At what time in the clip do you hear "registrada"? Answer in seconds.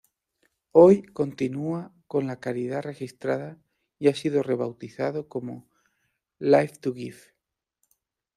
2.81-3.59